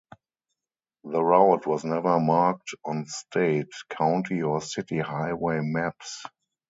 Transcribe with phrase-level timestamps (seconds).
[1.03, 6.25] The route was never marked on state, county or city highway maps.